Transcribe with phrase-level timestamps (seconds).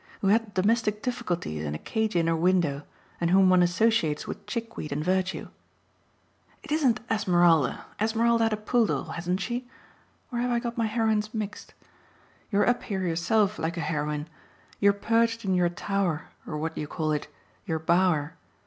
[0.21, 2.81] who had domestic difficulties and a cage in her window
[3.19, 5.47] and whom one associates with chickweed and virtue?
[6.63, 9.69] It isn't Esmeralda Esmeralda had a poodle, hadn't she?
[10.31, 11.75] or have I got my heroines mixed?
[12.51, 14.27] You're up here yourself like a heroine;
[14.79, 17.27] you're perched in your tower or what do you call it?
[17.67, 18.33] your bower.